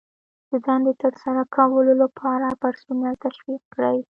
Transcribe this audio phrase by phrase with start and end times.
[0.49, 3.97] د دندې د ترسره کولو لپاره پرسونل تشویق کړئ.